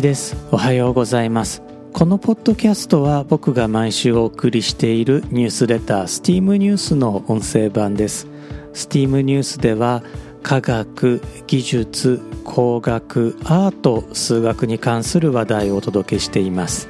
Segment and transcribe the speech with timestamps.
[0.00, 0.34] 一です。
[0.50, 1.62] おはようございます。
[1.92, 8.26] このポッドキャストは僕が毎週お送りしているニュースレタースティームニュースの音声版です。
[8.72, 10.02] スティームニュースでは
[10.42, 16.88] 科学技術工学アート数学に関する話題をお届けしています。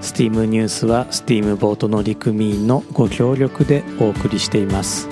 [0.00, 5.08] スティームニュースはスティームボートの陸民のご協力でお送りしています。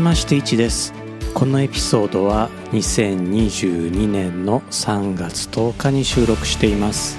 [0.00, 0.94] まして1です。
[1.34, 7.18] このエピソードは2022年の3月10日に収録しています。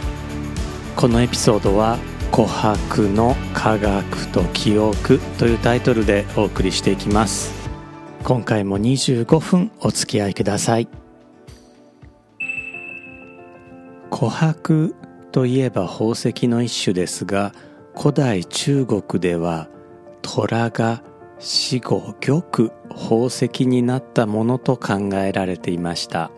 [0.96, 1.98] このエピソードは
[2.32, 7.54] 「琥珀の科学と記憶」というタイトルでお送りしていきます。
[8.24, 10.88] 今回も25分お付き合いください。
[14.10, 14.94] 琥珀
[15.32, 17.54] といえば宝石の一種ですが
[17.98, 19.68] 古代中国では
[20.22, 21.02] 虎が
[21.42, 22.42] 死後玉
[22.90, 26.32] 宝石になったものと考えられていました。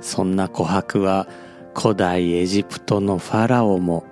[0.00, 1.28] そんな琥珀は
[1.76, 4.04] 古代エジプトのファラオも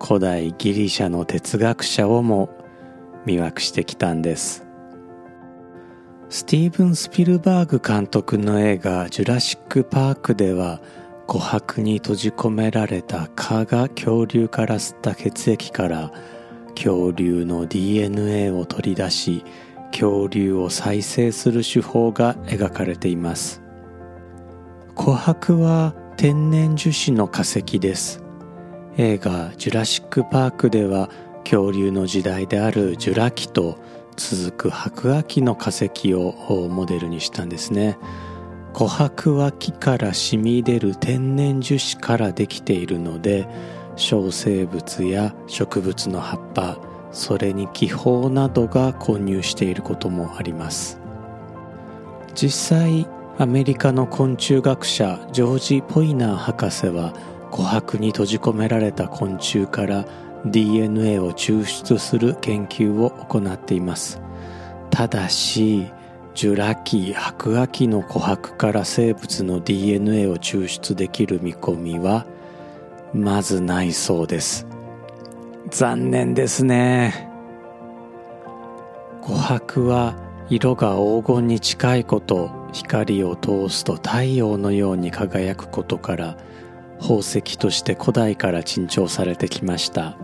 [0.00, 2.50] 古代ギリシャの哲学者をも
[3.26, 4.66] 魅惑してきたんです。
[6.28, 10.80] スティーブン・スピルバーグ監督の映画「ジュラシック・パーク」では
[11.26, 16.12] 琥珀に閉じ込められた蚊が恐竜から吸った血液から
[16.74, 19.44] 恐竜の DNA を取り出し
[19.90, 23.62] 恐竜を再生する手法が描かれています。
[24.96, 28.22] 琥珀は天然樹脂の化石です。
[28.96, 31.10] 映画「ジュラシック・パーク」では
[31.44, 33.78] 恐竜の時代であるジュラ紀と
[34.16, 36.32] 続く白亜紀の化石を
[36.70, 37.98] モデルにしたんですね。
[38.72, 43.46] 琥珀は木から染み出る天然樹脂からできているので
[43.96, 46.78] 小生物や植物の葉っぱ
[47.12, 50.98] それに気泡などが混入していることもあります。
[52.34, 53.06] 実際
[53.38, 57.12] アメリカの昆虫学者ジョージ・ポイナー博士は
[57.50, 60.04] 琥珀に閉じ込められた昆虫から
[60.44, 64.20] DNA を抽出する研究を行っています。
[64.90, 65.86] ただし
[66.34, 72.26] ジュラ紀白亜紀の琥珀から生物の DNA を抽出できる見込みは
[73.14, 74.66] まずないそうです。
[75.70, 77.30] 残念ですね。
[79.22, 80.16] 琥珀は
[80.50, 86.36] 色が黄金に近いこと光を通すと太陽のように輝くことから
[87.00, 90.16] 宝石として古代から珍重されてきました。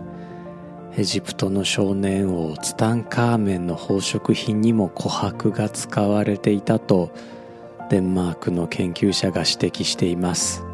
[0.97, 7.11] エジプトの少年王ツタンカーメンの宝飾品にも琥珀が使われていたと
[7.89, 10.65] デンマークの研究者が指摘しています。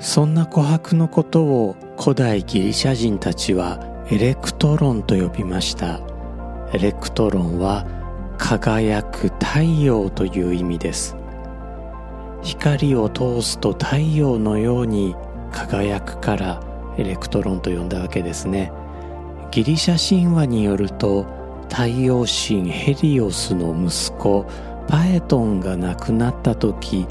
[0.00, 3.78] そんな琥珀のことを古代ギリシャ人たちは
[4.10, 6.00] エレクトロンと呼びました。
[6.72, 7.86] エレクトロンは
[8.38, 11.16] 輝く太陽という意味です。
[12.42, 15.14] 光を通すと太陽のように
[15.52, 16.62] 輝くから
[16.96, 18.72] エレクトロンと呼んだわけですね。
[19.50, 21.26] ギリシャ神話によると
[21.68, 24.46] 太陽神ヘリオスの息子
[24.88, 27.06] パエトンが亡くなった時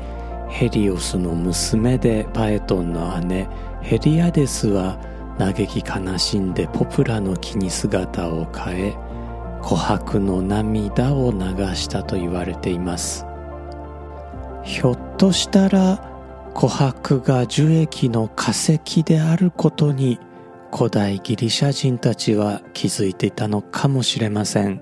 [0.50, 3.48] ヘリオスの娘でパエトンの姉
[3.82, 5.00] ヘリアデスは
[5.38, 8.98] 嘆き悲しんでポプラの木に姿を変え
[9.62, 11.38] 琥珀の涙を流
[11.76, 13.26] したと言われています。
[14.64, 16.04] ひょっとしたら
[16.54, 20.20] 琥珀が樹液の化石であることに
[20.74, 24.82] 古代ギリシャ人たちは気づいていたのかもしれません。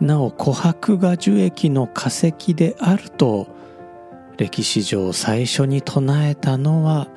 [0.00, 3.48] なお琥珀が樹液の化石であると
[4.38, 7.08] 歴史上最初に唱えたのは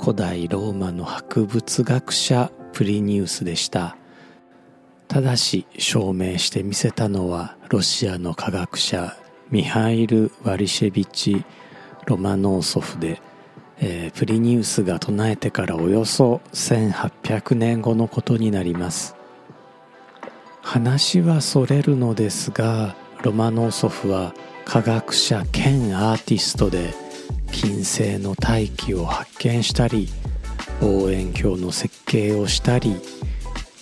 [0.00, 3.96] 古代ローマの博物学者プリニウスでした。
[5.08, 9.16] ただし証明してみせたのはロシアの科学者
[9.50, 11.44] ミハイル・ワリシェビチ・
[12.06, 13.20] ロマノーソフで、
[13.78, 19.16] えー、プリニウスが唱えてからおよそ1800年後のことになります。
[20.62, 24.34] 話はそれるのですがロマノーソフは
[24.64, 26.94] 科学者兼アーティストで
[27.52, 30.08] 金星の大気を発見したり
[30.80, 32.96] 望遠鏡の設計をしたり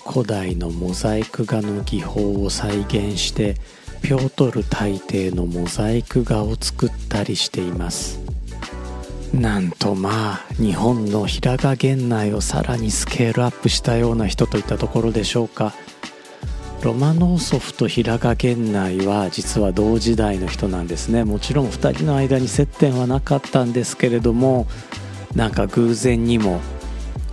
[0.04, 3.54] 古代のモザイク画の技法を再現して
[4.02, 8.20] ピョートル大帝のモザイク画を作ったりしています。
[9.34, 15.74] なんとまあ日本の平賀源内をさらにスケールアップしたような人といったところでしょうか。
[16.82, 21.24] ロマノーソフと平賀源内は実は同時代の人なんですね。
[21.24, 24.68] もちろん2人の間に接点はなかったんですけれども
[25.34, 26.60] なんか偶然にも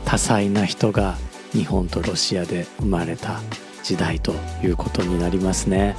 [0.04, 1.16] 多彩な人が
[1.52, 3.40] 日本とロシアで生まれた
[3.84, 4.34] 時代と
[4.64, 5.96] いうことになりますね。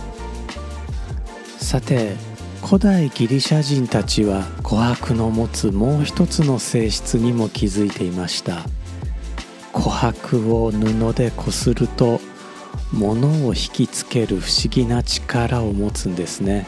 [1.59, 2.17] さて
[2.65, 8.65] 古代ギリシャ人たちは琥珀の持つもう一つの性質にも気づいていました。
[9.73, 12.21] 琥珀を布でこすると
[12.93, 16.67] 物を引きつける不思議な力を持つんですね。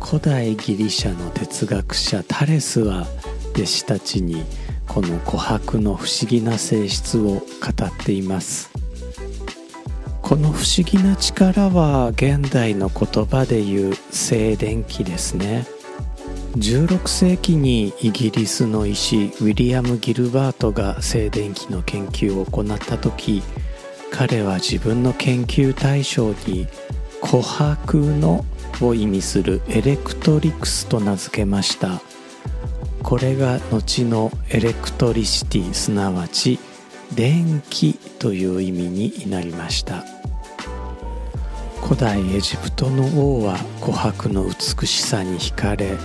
[0.00, 3.06] 古代ギリシャの哲学者タレスは
[3.54, 4.44] 弟子たちに
[4.86, 7.42] この琥珀の不思議な性質を語っ
[8.04, 8.70] ています。
[10.22, 15.66] この不思議な力は現代の言葉で言う静電気ですね。
[16.56, 23.42] 16世紀にイギリスの医師ウィリアム・ギルバートが静電気の研究を行った時
[24.10, 26.66] 彼は自分の研究対象に
[27.22, 28.44] 琥珀の
[28.80, 32.00] を意味する electrics と名付けました。
[33.02, 36.58] これが後の electricity すなわち
[37.14, 40.04] 電気という意味になりました。
[41.82, 43.04] 古代エジプトの
[43.38, 45.96] 王は琥珀の美しさに惹かれ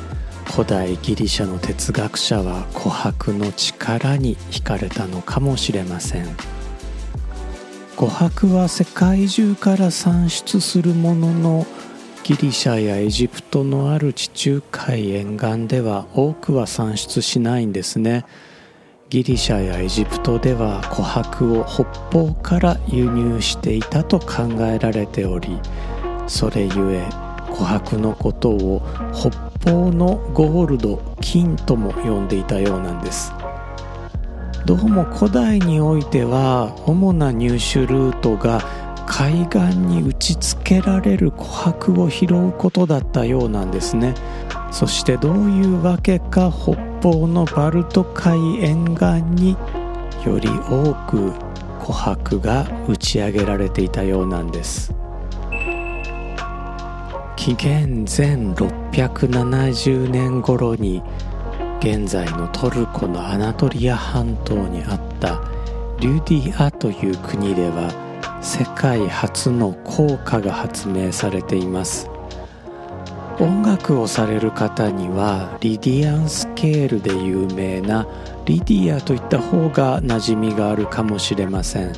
[0.53, 6.27] 古代ギリシャの哲学者は琥珀の力に惹かれたのかもしれません。
[7.95, 11.65] 琥珀は世界中から産出するものの
[12.23, 18.25] ギリシャやエジプトのある地中海沿岸では多くは産出しないんですね。
[19.09, 25.59] ギリシャやエジプトでは琥珀を北方から輸入していたと考えられており
[26.25, 26.69] それゆえ
[27.51, 28.81] 琥珀のことを
[29.13, 29.29] 北
[29.71, 33.31] 方のゴールド金とも呼んでいたようなんです。
[34.65, 38.61] どうも古代においては主な入手ルートが
[39.05, 44.15] 海岸に打ちつけられる琥珀を拾うことだったようなんですね。
[44.71, 49.05] そしてどういうわけか北方のバルト海沿岸
[49.35, 49.57] に
[50.25, 51.33] より多く
[51.81, 54.93] 琥珀が打ち上げられていたようなんです。
[57.35, 61.03] 紀元前670年頃に
[61.83, 65.41] 現在のトルコのアナトリア半島にあった
[65.99, 67.91] リュディアという国では
[68.41, 72.09] 世界初の効果が発明されています。
[73.37, 78.07] 音楽をされる方にはリディアンスケールで有名な
[78.45, 81.91] リディアといった方が馴染みがあるかもしれません。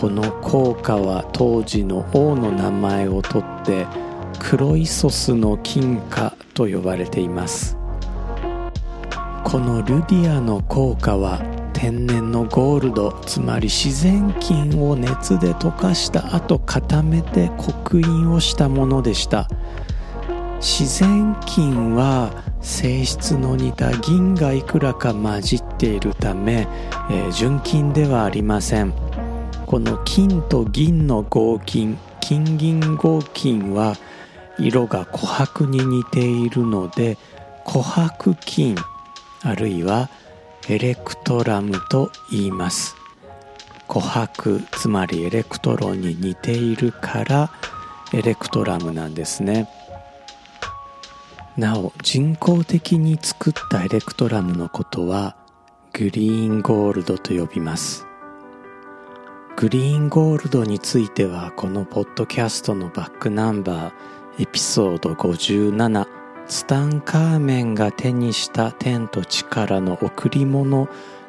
[0.00, 3.86] この効果は当時の王の名前をとって
[4.38, 7.76] クロイソスの金貨と呼ばれています。
[9.54, 11.40] このルディアの効果は
[11.72, 19.48] 天然のゴールドつまり自然金を熱で溶かした後固めて刻印をしたものでした。
[20.60, 26.66] 自然金は性質の似た銀がいくらか混じっているため、
[27.08, 28.92] えー、純金ではありません。
[29.66, 33.94] この金と銀の合金金銀合金は
[34.58, 37.16] 色が琥珀に似ているので
[37.64, 38.74] 琥珀金
[39.44, 40.08] あるいは
[40.68, 42.96] エレクトラムと言います。
[43.86, 47.50] 琥珀つまりエレクトロンに似ているから
[48.14, 49.68] エレクトラムなんですね。
[51.58, 55.36] なお人工的に作ったエレクトラムのことは
[55.92, 58.06] グリーンゴールドと呼びます。
[59.56, 70.88] グリーンゴールドについてはこのポッドキャストのバックナンバーエピソード57ツタンカーメンが手にした天と地からの贈り物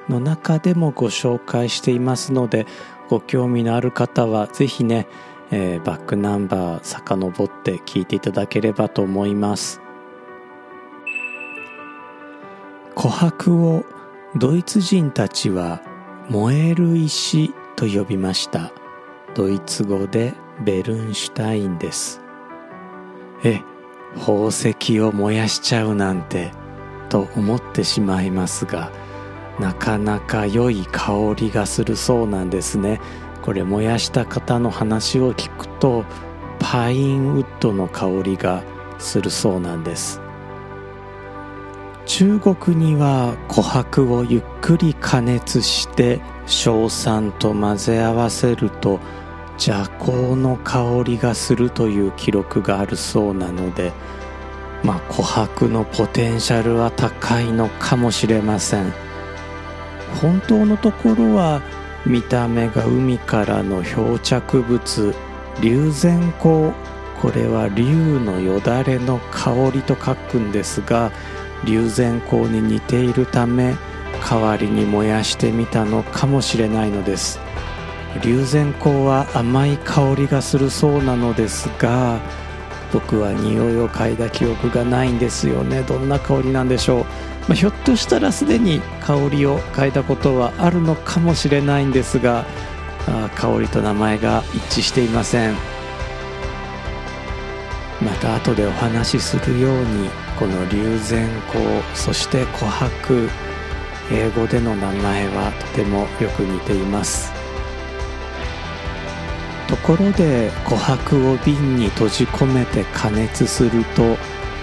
[0.10, 2.68] の中でもご紹介していますので
[3.10, 5.08] ご興味のある方はぜひね、
[5.52, 9.82] えー、バックナンバー遡って聞いていただければと思います。
[12.96, 13.86] 琥珀を
[14.36, 15.82] ドイツ人たちは
[16.30, 18.72] 燃える石と呼びました。
[19.36, 22.22] ドイツ語でベルンシュタインです。
[23.44, 23.62] え
[24.20, 26.52] 宝石を燃やしちゃうなんて
[27.10, 28.92] と思ってしまいますが
[29.60, 33.00] なかなか良い香りがするそうなんですね。
[33.42, 36.04] これ燃やした方の話を聞くと
[36.60, 38.64] パインウッドの香りが
[38.98, 40.20] するそうなんです。
[42.06, 49.00] 中国には琥珀をゆっくり加熱して硝酸と混ぜ合わせると
[49.58, 53.92] 邪香の香りがするという記録があるそうなので
[54.84, 58.94] まあ琥珀のポテンシャルは高いのかもしれません。
[60.22, 61.62] 本当のところは
[62.06, 65.14] 見た目が海からの漂着物
[65.62, 66.74] 龍涎香。
[67.22, 71.12] これは龍のよだれの香りと書くんですが
[71.64, 73.76] 龍涎香に似ているため
[74.30, 77.40] 代わりに燃やしてみたのかもしれないのです。
[78.24, 82.20] 龍涎香は甘い香りがするそうなのですが
[82.94, 85.82] 僕は匂いを嗅いだ記憶がないんですよね。
[85.82, 87.08] どんな香りなんでしょう、ま
[87.50, 92.46] あ、ひょっとしたらすでに香りを嗅いだことはあるのかもしれないんですが
[93.08, 95.56] あ香りと名前が一致していません。
[98.02, 103.30] また後でお話しするようにこの龍涎香そして琥珀
[104.12, 107.35] 英語での名前はとてもよく似ています。
[109.68, 114.16] ところで琥珀を瓶に閉じ込めて加熱すると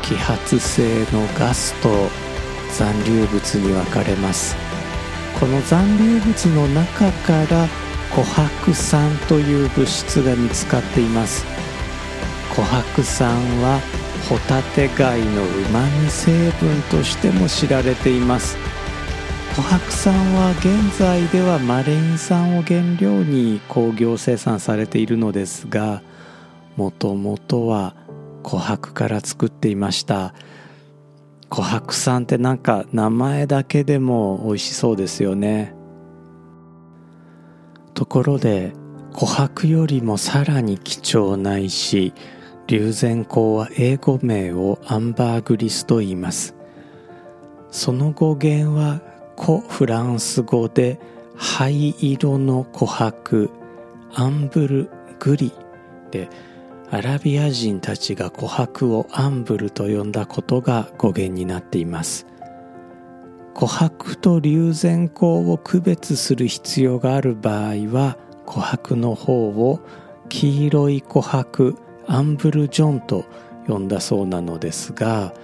[0.03, 2.09] 揮発性のガスと
[2.77, 4.57] 残留物に分かれます。
[5.39, 7.67] この残留物の中から
[8.11, 11.45] 琥珀酸という物質が見つかっています。
[12.51, 13.29] 琥珀酸
[13.63, 13.81] は
[14.29, 18.57] ホタテ貝のうまみ成分としても知られています。
[19.55, 26.03] 琥珀酸は現在ではマレイン酸を原料に工業生産されているのですが
[26.77, 27.95] もともとは
[28.43, 30.33] 琥珀から作っていました。
[31.51, 35.75] 琥珀酸ってなんか名前だけでも美味しそうですよね。
[37.93, 38.73] ところで
[39.13, 42.15] 琥珀よりもさらに貴重な石
[42.69, 46.55] 龍涎香は英語名をアンバーグリスと言います。
[47.71, 49.12] その語源は
[49.45, 51.01] 古フランス語で
[51.35, 53.51] 灰色の琥珀
[54.15, 55.53] アンブルグリ
[56.13, 56.31] で
[56.93, 62.27] アラビア人たちが琥珀をアンブルと呼んだことが語源になっています。
[63.55, 69.81] 琥珀と龍涎香を区別する必要がある場合は琥珀の方を
[70.29, 73.25] 黄色い琥珀アンブルジョンと
[73.67, 75.35] 呼んだそうなのですが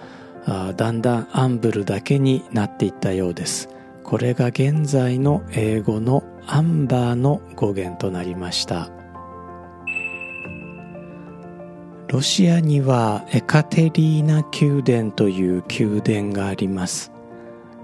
[0.77, 3.69] だんだんアンブルだけになっていったようです。
[4.09, 8.89] これが現在の英語のアンバーの語源となりました。
[12.07, 17.13] ロシアにはエカテリーナ宮殿という宮殿があります。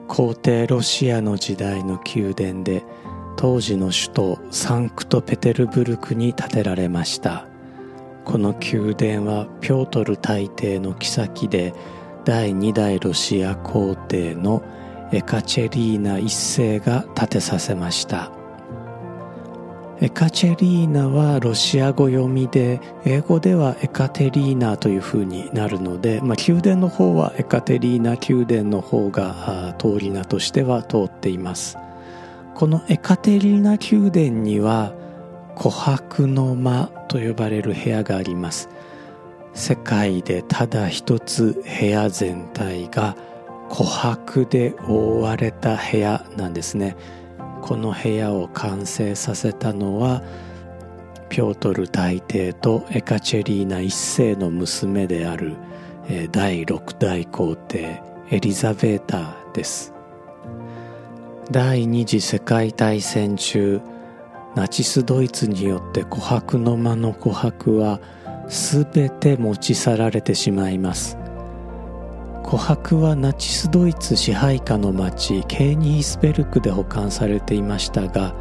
[0.09, 2.87] 皇帝ロシアの時代の宮殿で
[3.37, 7.47] 当時の首都サンクトペテルブルクに建てられました。
[8.25, 11.75] この宮殿はピョートル大帝の妃で
[12.25, 14.62] 第2代ロシア皇帝の
[15.23, 18.33] カチェリーナ一世が建てさせました。
[20.00, 31.78] エカチェリーナはロシア語読みで英語ではエカテリーナというふうになるので、まあ、宮殿の方はエカテリーナ宮殿の方が通り名としては通っています。
[32.54, 34.92] このエカテリーナ宮殿には
[35.56, 38.68] 琥珀の間と呼ばれる部屋があります。
[39.54, 43.16] 世界でただ一つ部屋全体が
[43.71, 46.97] 琥珀で覆われた部屋なんですね。
[47.62, 50.23] この部屋を完成させたのは
[51.30, 55.56] ピョートル大帝とエカチェリーナ一世の娘である
[56.30, 59.92] 第六代皇帝エリザベータです。
[61.50, 63.80] 第二次世界大戦中
[64.54, 68.00] ナチスドイツによって琥珀の間の琥珀は
[68.49, 71.18] 全て持ち去られてしまいます。
[72.44, 78.34] 琥珀はナチスドイツ支配下の町ケーニヒスベルクで保管されていましたが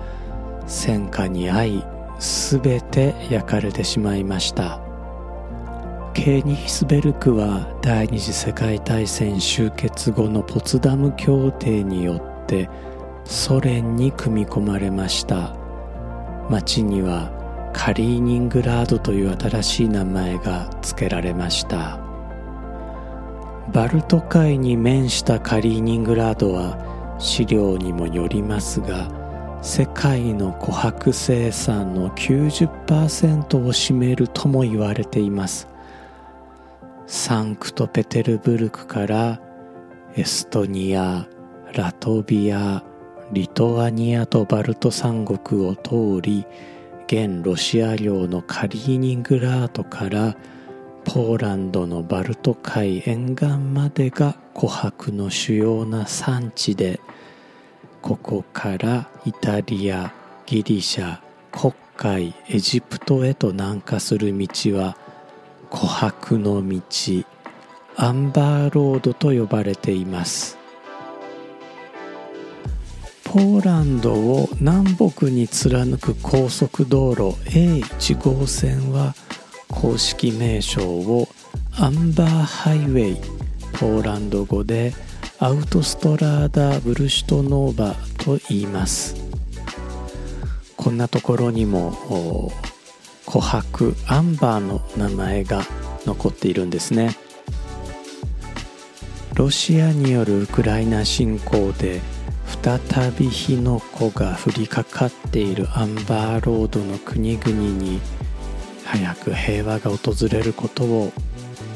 [0.67, 1.83] 戦火に遭い
[2.19, 4.81] 全て焼かれてしまいました。
[6.13, 12.69] ケーニヒスベルクは第二次世界大戦終結後のポツダム協定によって
[13.25, 15.55] ソ連に組み込まれました。
[16.50, 17.31] 町には
[17.74, 22.02] カリーニングラードという新しい名前が付けられました。
[23.72, 29.10] バルト海に面したカリーニングラードは資料にもよりますが
[29.62, 35.70] 世界の琥珀生産の90%を占めるとも言われています。
[37.08, 39.39] サンクトペテルブルクから
[40.15, 41.27] エストニア
[41.74, 42.84] ラトビア
[43.32, 46.46] リトアニアとバルト三国を通り
[47.08, 50.36] 現ロシア領のカリーニングラードから
[51.05, 57.00] ポーランドのバルト海沿岸までが琥珀の主要な産地で
[58.01, 60.13] ここからイタリア
[60.45, 61.19] ギリシャ
[61.51, 64.98] 黒海エジプトへと南下する道は
[65.69, 67.27] 琥珀の道
[67.95, 70.57] アンバーロードと呼ばれています。
[73.24, 79.15] ポーランドを南北に貫く高速道路 A1 号線は
[79.74, 81.27] 公式名称を
[81.75, 83.18] アンバーハイウェイ
[83.74, 84.94] ポーランド語で
[85.39, 89.15] アウトストラーダ・ブルシュトノーバと言います。
[90.77, 92.51] こんなところにも
[93.25, 95.63] 琥珀アンバーの名前が
[96.06, 97.18] 残っているんですね。
[99.34, 102.00] ロシアによるウクライナ侵攻で
[102.63, 102.80] 再
[103.12, 108.00] び火の粉が降りかかっているアンバーロードの国々に
[108.86, 111.12] 早く平和が訪れることを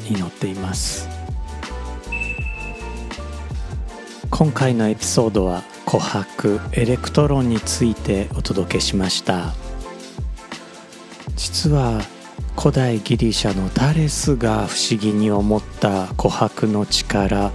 [0.08, 1.08] 祈っています。
[4.30, 9.54] 今回のエピソードは琥珀エレクトロンについてお届けしました。
[11.36, 12.02] 実は
[12.58, 17.52] 古代ギリシャのタレスが不思議に思った琥珀の力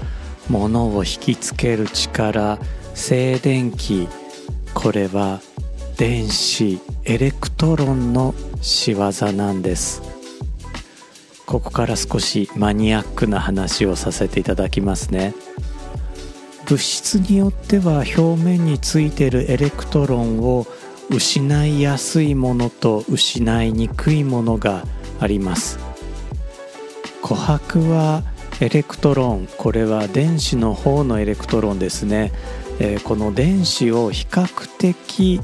[0.49, 2.57] 物を引きつける力
[2.95, 4.07] 静電気
[4.73, 5.41] これは
[5.97, 8.33] 電子エレクトロンの
[8.63, 10.01] 仕業なんです。
[11.45, 15.35] ここから少しマニアックな話をさせていただきますね。
[16.65, 20.65] 物質によっては表面についているエレクトロンを
[21.09, 24.85] 失いやすいものと失いにくいものが
[25.19, 25.77] あります。
[27.21, 28.23] 琥珀は
[28.61, 32.31] エレクトロンこれは電子の方のエレクトロンですね、
[32.79, 35.41] えー、この電子を比較的、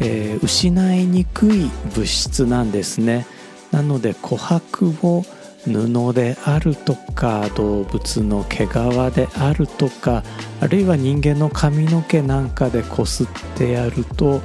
[0.00, 3.26] えー、失いにくい物質なんですね。
[3.70, 5.24] なので琥珀を
[5.64, 8.70] 布であるとか動物の毛皮
[9.14, 10.24] であるとか
[10.60, 14.40] あるいは人間の髪の毛なんかでこすってやると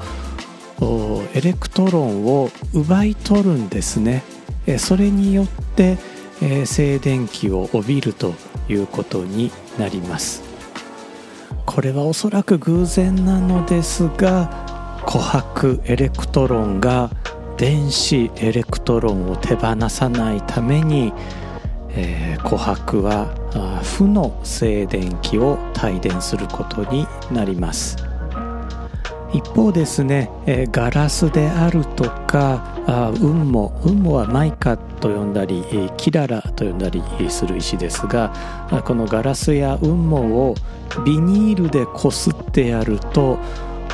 [1.34, 4.24] エレクトロンを奪い取るんですね。
[4.78, 5.98] それによって
[6.42, 8.34] え静電気を帯びると
[8.70, 10.44] いうことになります。
[11.66, 14.77] これはおそらく偶然なのですが
[15.08, 17.10] 琥珀エレクトロンが
[17.56, 21.14] 電子エレクトロンを手放さないために、
[21.92, 23.34] えー、琥珀は
[23.84, 27.96] 負の静電気を帯電することになります。
[29.34, 38.34] 一方ですね、えー、ガラスであるとかあ雲母雲母はマイカと呼んだり、えー、キララと呼んだりする石ですが
[38.86, 40.56] このガラスや雲母を
[41.06, 43.38] ビニールでこすってやると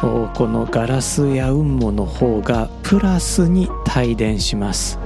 [0.03, 4.99] このガラスや雲母の方がプラスに帯電します。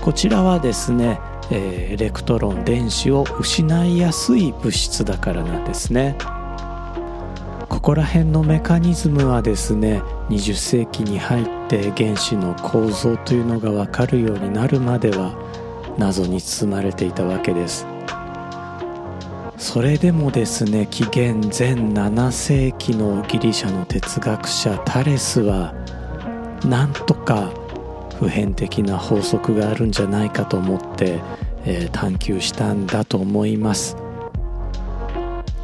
[0.00, 1.18] こちらはですね
[1.50, 6.16] えエレクトロン電子を失いやすい物質だからなんですね。
[7.68, 15.34] ここら辺のメカニズムはですね20世紀に入って原子の構造というのが分かるようになるまでは
[15.98, 17.86] 謎に包まれていたわけです。
[19.58, 25.72] それでもですね紀元前7世紀のギリシャの哲学者タレスは
[26.66, 27.50] なんとか
[28.18, 31.20] 普遍的な法則があるんじゃないかと思って、
[31.64, 33.96] えー、探求したんだと思います。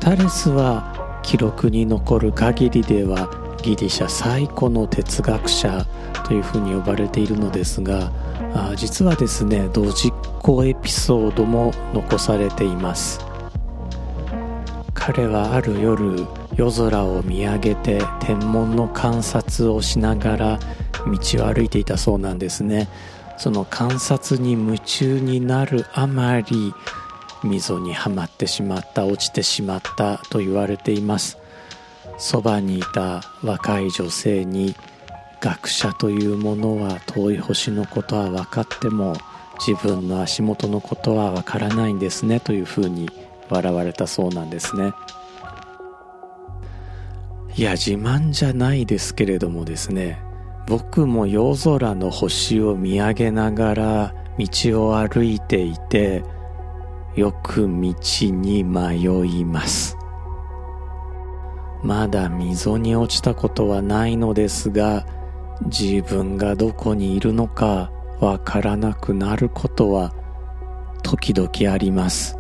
[0.01, 3.31] タレスは記録に残る限りでは
[3.63, 5.87] ギリシャ最古の哲学者
[6.27, 8.11] というふうに呼ばれているのですが
[8.53, 13.32] あ実はですね同実行エピソードも残されています。
[15.05, 20.59] 彼はある夜夜空を見上げて天文の観察をしながら
[21.05, 22.89] 道を歩いていたそうなんですね。
[23.37, 26.73] その観察に夢中になるあまり
[27.43, 31.37] 溝にはまってしまった落ちてしまったと言われています。
[32.17, 34.77] そばにいた若い女性に
[35.41, 39.17] 学者というものは遠い星のことは分かっても
[39.67, 43.11] 自分の足元のことは分からないんですねというふうに
[43.51, 44.93] 笑われたそうなんですね。
[47.55, 50.23] いや自慢じゃないですけれどもですね
[50.67, 56.25] 僕も夜空の星を見上げながら道を歩いていて
[57.15, 59.99] よく道に迷います。
[61.83, 65.05] まだ溝に落ちたことはないのですが
[65.67, 70.15] 自分がどこにいるのかわからなくなることは
[71.03, 72.39] 時々あります。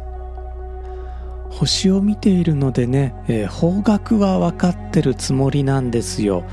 [1.52, 6.44] 星を見ているのでね、えー、方角は分かってるつもりなんですよ。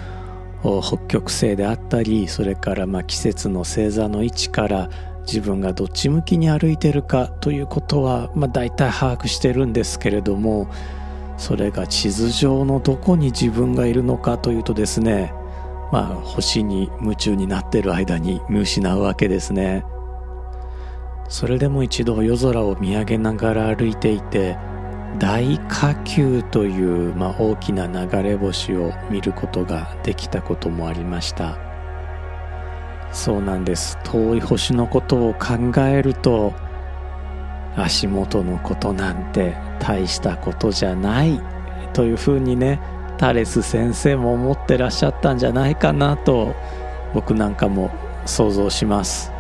[0.62, 4.90] 北極星であったりそれからま季節の星座の位置から
[5.26, 10.70] 自分がどっち向きに歩いてるかということは、まあ、大体把握してるんですけれども
[11.38, 15.34] それが地図上のどこに自分がいるのかというとですね
[15.94, 19.86] まあ星に夢中になってる間に見失うわけですね。
[21.30, 24.58] それでも一度夜空を見上げながら歩いていて
[25.20, 31.58] 大火球という、まあ、大きな流れ星を見ることができたこともありました。
[33.12, 33.98] そうなんです。
[34.04, 36.54] 遠い星のことを考えると
[37.76, 41.42] 足元のことなんて大したことじゃない
[41.94, 42.80] というふうにね
[43.18, 46.56] タレス先生も思ってらっしゃったんじゃないかなと
[47.14, 47.92] 僕なんかも
[48.26, 49.32] 想像します。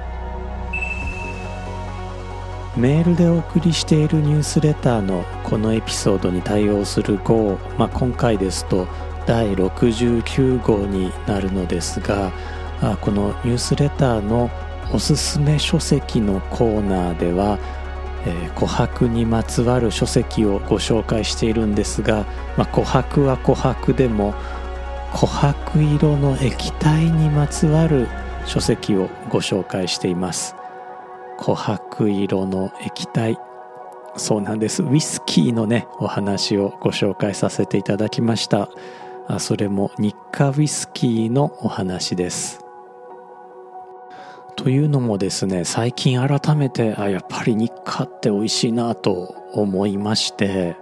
[2.80, 8.88] メールでお送りしているニュースレターのこのエピソードに対応する号、まあ、今回ですと
[9.26, 12.32] 第69号になるのですが
[13.02, 14.50] このニュースレターの
[14.94, 17.60] おすすめ書籍のコーナーでは
[18.26, 22.26] えー、琥珀にまつわる書籍をご紹介しているんですが、
[22.58, 24.34] まあ、琥珀は琥珀でも
[25.13, 28.08] 琥珀色の液体にまつわる
[28.46, 30.59] 書籍をご紹介しています。
[31.39, 33.38] 琥珀色の液体。
[34.17, 34.84] そうなんです。
[34.84, 38.69] ウイスキーのねお話をご紹介させていただきました。
[39.28, 42.65] あそれも日課ウイスキーのお話です。
[44.58, 50.75] というのもですね最近改めてあやっぱり日課って美味しいなと思いまして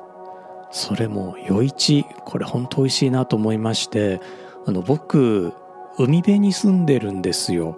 [0.72, 4.20] それも余市これ本当美味しいなと思いまして
[4.66, 5.54] あの僕
[6.00, 7.78] 海辺に住んでるんですよ。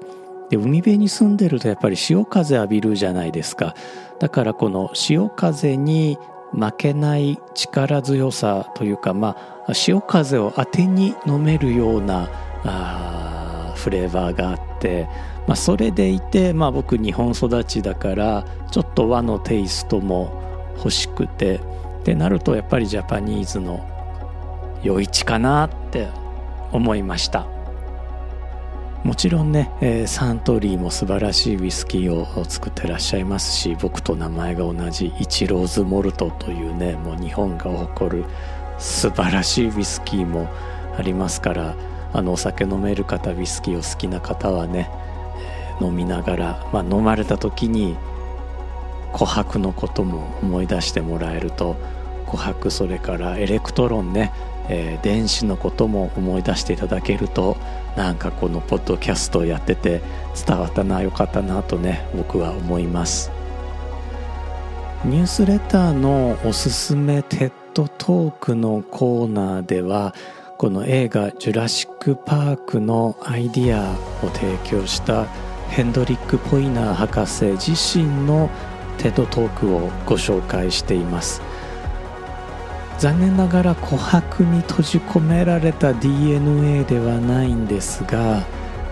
[0.49, 3.75] で海辺に住んでるとやっぱり潮風浴びるじゃないですか。
[4.19, 6.17] だからこの潮風に
[6.51, 12.29] 負けない力強さというかまあ潮風を当てに飲めるような
[12.63, 15.07] あフレーバーがあって
[15.49, 20.31] まあ、それでいて、まあ、僕日本育ちだからちょっと和のテイストも
[20.77, 23.83] 欲しくてってなるとやっぱりジャパニーズの
[24.85, 26.07] 余市かなって
[26.71, 27.47] 思いました。
[29.03, 38.25] もちろんね、えー、サントリーも素晴らしいウイスキーを作ってらっしゃいますし僕と名前が同じイチローズモルトというねもう日本が誇る
[38.77, 40.49] 素晴らしいウイスキーも
[40.97, 41.75] ありますから
[42.12, 44.89] あのお酒飲める方ウイスキーを好きな方はね
[45.79, 47.95] 飲みながら、まあ、飲まれた時に
[49.13, 51.77] 琥珀のことも思い出してもらえると
[52.27, 54.33] 琥珀それからエレクトロンね、
[54.67, 57.57] えー、電子のことも思い出していただけると
[57.99, 60.01] なんかこのポッドキャストをやってて
[60.47, 63.29] 伝わったなよかったなとね僕は思います。
[65.03, 70.15] ニュースレターのおすすめ TED トークのコーナーでは
[70.57, 73.91] この映画「ジュラシック・パーク」のアイディア
[74.25, 75.25] を提供した
[75.69, 78.49] ヘンドリック・ポイナー博士自身の
[78.97, 81.41] テッドトークをご紹介しています。
[82.99, 88.45] 残念ながら琥珀に閉じ込められた DNA ではないんですが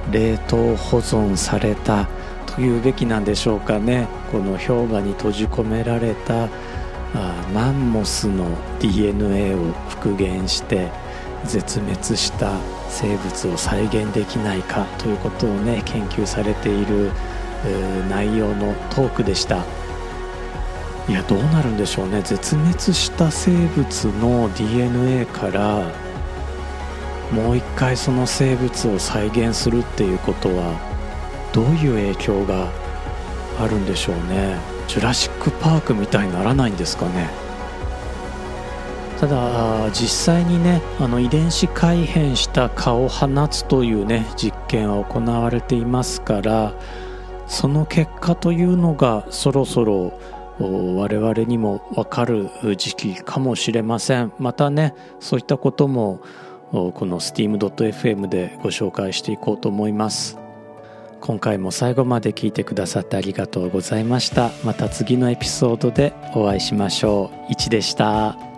[0.10, 2.08] 冷凍保存された
[2.46, 4.08] というべきなんでしょうかね。
[4.32, 6.50] この氷河に閉じ込められたあ
[7.54, 8.46] マンモスの
[8.80, 10.90] DNA を復元して
[11.44, 12.54] 絶滅した
[12.90, 17.12] 生物を再現できないかということをね研究されている
[18.10, 19.66] 内容のトークでした。
[21.10, 22.22] いやどうなるんでしょうね。
[22.22, 25.90] 絶滅した生物の DNA から
[27.32, 30.74] もう一回その生物を再現するっていうことは
[31.54, 32.70] どういう影響が
[33.60, 34.58] あるんでしょうね。
[34.88, 37.30] ジュラシック・パークみたいにならないんですかね。
[39.20, 46.74] ただ実際にねあの遺伝子改変した蚊を放つというね実験は行われていますから
[47.48, 50.14] その結果というのがそろそろ
[50.60, 54.34] 我々にも分かる時期かもしれません。
[54.40, 56.22] またねそういったことも
[56.72, 60.38] この steam.fm でご紹介していこうと思います。
[61.20, 64.52] 今回も最後まで聞いてくださってありがとうございました。
[64.64, 67.52] また次のエピソードでお会いしましょう。
[67.54, 68.57] 1でした。